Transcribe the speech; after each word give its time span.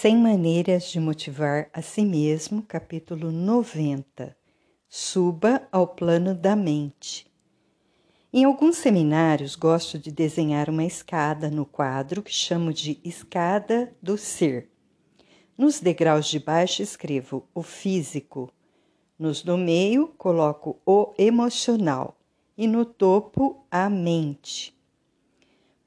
100 0.00 0.16
maneiras 0.18 0.84
de 0.92 1.00
motivar 1.00 1.68
a 1.72 1.82
si 1.82 2.02
mesmo, 2.04 2.62
capítulo 2.62 3.32
90. 3.32 4.36
Suba 4.88 5.66
ao 5.72 5.88
plano 5.88 6.36
da 6.36 6.54
mente. 6.54 7.26
Em 8.32 8.44
alguns 8.44 8.76
seminários 8.76 9.56
gosto 9.56 9.98
de 9.98 10.12
desenhar 10.12 10.70
uma 10.70 10.84
escada 10.84 11.50
no 11.50 11.66
quadro 11.66 12.22
que 12.22 12.32
chamo 12.32 12.72
de 12.72 13.00
escada 13.02 13.92
do 14.00 14.16
ser. 14.16 14.70
Nos 15.58 15.80
degraus 15.80 16.26
de 16.26 16.38
baixo 16.38 16.80
escrevo 16.80 17.48
o 17.52 17.60
físico, 17.60 18.52
nos 19.18 19.42
do 19.42 19.58
meio 19.58 20.14
coloco 20.16 20.80
o 20.86 21.12
emocional 21.18 22.16
e 22.56 22.68
no 22.68 22.84
topo 22.84 23.66
a 23.68 23.90
mente. 23.90 24.77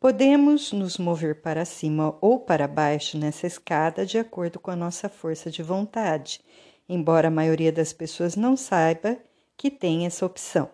Podemos 0.02 0.72
nos 0.72 0.98
mover 0.98 1.44
para 1.44 1.64
cima 1.64 2.18
ou 2.20 2.40
para 2.40 2.68
baixo 2.68 3.20
nessa 3.20 3.46
escada 3.46 4.04
de 4.04 4.18
acordo 4.18 4.60
com 4.60 4.72
a 4.72 4.76
nossa 4.76 5.08
força 5.08 5.52
de 5.52 5.62
vontade, 5.62 6.42
embora 6.90 7.28
a 7.28 7.32
maioria 7.32 7.72
das 7.72 7.94
pessoas 7.94 8.36
não 8.36 8.58
saiba 8.58 9.20
que 9.56 9.70
tem 9.70 10.08
essa 10.08 10.26
opção. 10.26 10.72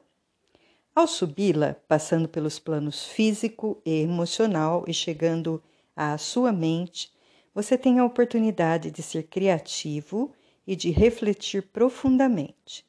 Ao 0.96 1.06
subi-la, 1.06 1.76
passando 1.90 2.30
pelos 2.30 2.58
planos 2.58 3.04
físico 3.04 3.82
e 3.86 4.02
emocional 4.02 4.86
e 4.88 4.94
chegando 4.94 5.62
à 5.94 6.18
sua 6.18 6.54
mente, 6.54 7.12
você 7.54 7.78
tem 7.78 8.00
a 8.00 8.06
oportunidade 8.06 8.90
de 8.92 9.04
ser 9.04 9.24
criativo 9.24 10.32
e 10.66 10.74
de 10.74 10.90
refletir 10.90 11.64
profundamente. 11.64 12.86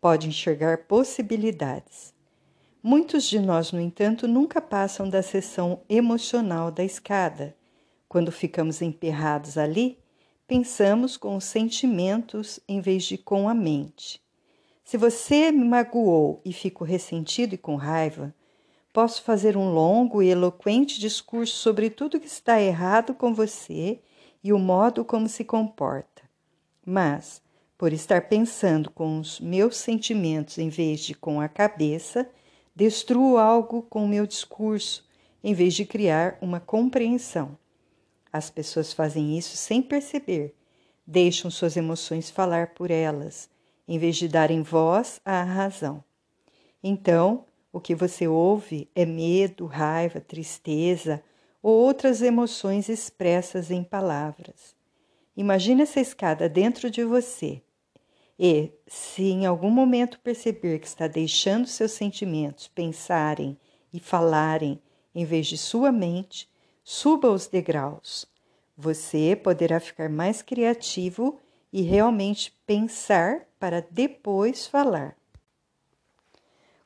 Pode 0.00 0.26
enxergar 0.26 0.86
possibilidades. 0.86 2.11
Muitos 2.84 3.22
de 3.24 3.38
nós, 3.38 3.70
no 3.70 3.80
entanto, 3.80 4.26
nunca 4.26 4.60
passam 4.60 5.08
da 5.08 5.22
seção 5.22 5.82
emocional 5.88 6.68
da 6.68 6.82
escada. 6.82 7.54
Quando 8.08 8.32
ficamos 8.32 8.82
emperrados 8.82 9.56
ali, 9.56 10.00
pensamos 10.48 11.16
com 11.16 11.36
os 11.36 11.44
sentimentos 11.44 12.58
em 12.66 12.80
vez 12.80 13.04
de 13.04 13.16
com 13.16 13.48
a 13.48 13.54
mente. 13.54 14.20
Se 14.82 14.96
você 14.96 15.52
me 15.52 15.64
magoou 15.64 16.40
e 16.44 16.52
fico 16.52 16.82
ressentido 16.82 17.54
e 17.54 17.58
com 17.58 17.76
raiva, 17.76 18.34
posso 18.92 19.22
fazer 19.22 19.56
um 19.56 19.72
longo 19.72 20.20
e 20.20 20.28
eloquente 20.28 20.98
discurso 20.98 21.54
sobre 21.54 21.88
tudo 21.88 22.18
que 22.18 22.26
está 22.26 22.60
errado 22.60 23.14
com 23.14 23.32
você 23.32 24.00
e 24.42 24.52
o 24.52 24.58
modo 24.58 25.04
como 25.04 25.28
se 25.28 25.44
comporta. 25.44 26.22
Mas, 26.84 27.40
por 27.78 27.92
estar 27.92 28.28
pensando 28.28 28.90
com 28.90 29.20
os 29.20 29.38
meus 29.38 29.76
sentimentos 29.76 30.58
em 30.58 30.68
vez 30.68 30.98
de 30.98 31.14
com 31.14 31.40
a 31.40 31.48
cabeça, 31.48 32.28
Destruo 32.74 33.36
algo 33.36 33.82
com 33.82 34.04
o 34.04 34.08
meu 34.08 34.26
discurso, 34.26 35.06
em 35.44 35.52
vez 35.52 35.74
de 35.74 35.84
criar 35.84 36.38
uma 36.40 36.58
compreensão. 36.58 37.58
As 38.32 38.48
pessoas 38.48 38.94
fazem 38.94 39.36
isso 39.36 39.58
sem 39.58 39.82
perceber, 39.82 40.54
deixam 41.06 41.50
suas 41.50 41.76
emoções 41.76 42.30
falar 42.30 42.68
por 42.68 42.90
elas, 42.90 43.50
em 43.86 43.98
vez 43.98 44.16
de 44.16 44.26
darem 44.26 44.62
voz 44.62 45.20
à 45.22 45.42
razão. 45.42 46.02
Então, 46.82 47.44
o 47.70 47.78
que 47.78 47.94
você 47.94 48.26
ouve 48.26 48.88
é 48.94 49.04
medo, 49.04 49.66
raiva, 49.66 50.18
tristeza 50.18 51.22
ou 51.62 51.78
outras 51.78 52.22
emoções 52.22 52.88
expressas 52.88 53.70
em 53.70 53.84
palavras. 53.84 54.74
Imagine 55.36 55.82
essa 55.82 56.00
escada 56.00 56.48
dentro 56.48 56.90
de 56.90 57.04
você 57.04 57.62
e, 58.38 58.72
se 58.86 59.24
em 59.24 59.46
algum 59.46 59.70
momento 59.70 60.18
perceber 60.20 60.78
que 60.78 60.86
está 60.86 61.06
deixando 61.06 61.66
seus 61.66 61.92
sentimentos 61.92 62.68
pensarem 62.68 63.58
e 63.92 64.00
falarem 64.00 64.80
em 65.14 65.24
vez 65.24 65.46
de 65.46 65.58
sua 65.58 65.92
mente, 65.92 66.48
suba 66.82 67.30
os 67.30 67.46
degraus. 67.46 68.26
Você 68.76 69.36
poderá 69.36 69.78
ficar 69.78 70.08
mais 70.08 70.40
criativo 70.42 71.38
e 71.72 71.82
realmente 71.82 72.52
pensar 72.66 73.46
para 73.58 73.86
depois 73.90 74.66
falar. 74.66 75.16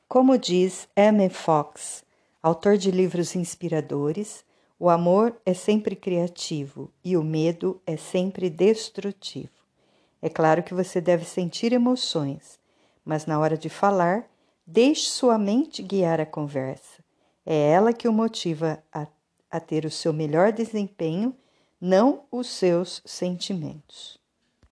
Como 0.07 0.37
diz 0.37 0.87
M. 0.95 1.29
Fox, 1.29 2.03
autor 2.41 2.77
de 2.77 2.91
livros 2.91 3.35
inspiradores, 3.35 4.45
o 4.79 4.89
amor 4.89 5.35
é 5.45 5.53
sempre 5.53 5.95
criativo 5.95 6.91
e 7.03 7.17
o 7.17 7.23
medo 7.23 7.81
é 7.85 7.97
sempre 7.97 8.49
destrutivo. 8.49 9.56
É 10.21 10.29
claro 10.29 10.63
que 10.63 10.73
você 10.73 10.99
deve 10.99 11.25
sentir 11.25 11.73
emoções, 11.73 12.59
mas 13.05 13.25
na 13.25 13.39
hora 13.39 13.57
de 13.57 13.69
falar, 13.69 14.27
deixe 14.65 15.09
sua 15.09 15.37
mente 15.37 15.81
guiar 15.81 16.19
a 16.19 16.25
conversa. 16.25 17.03
É 17.45 17.71
ela 17.71 17.93
que 17.93 18.07
o 18.07 18.13
motiva 18.13 18.83
a, 18.91 19.07
a 19.49 19.59
ter 19.59 19.85
o 19.85 19.91
seu 19.91 20.11
melhor 20.11 20.51
desempenho, 20.51 21.35
não 21.79 22.23
os 22.31 22.47
seus 22.47 23.01
sentimentos. 23.05 24.19